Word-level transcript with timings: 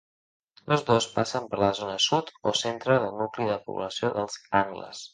Tots 0.71 0.85
dos 0.87 1.07
passen 1.17 1.45
per 1.51 1.59
la 1.65 1.69
zona 1.81 1.99
sud 2.07 2.33
o 2.53 2.57
centre 2.65 2.99
del 3.07 3.17
nucli 3.23 3.51
de 3.55 3.63
població 3.71 4.15
dels 4.21 4.45
Angles. 4.67 5.09